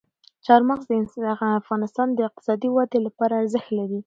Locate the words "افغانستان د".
1.61-2.19